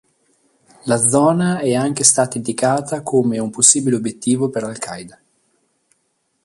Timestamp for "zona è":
0.97-1.75